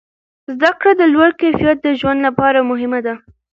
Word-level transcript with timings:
زده 0.51 0.71
کړه 0.79 0.91
د 0.99 1.03
لوړ 1.13 1.29
کیفیت 1.41 1.77
د 1.83 1.87
ژوند 1.99 2.19
لپاره 2.27 2.67
مهمه 2.69 2.99
ده. 3.05 3.13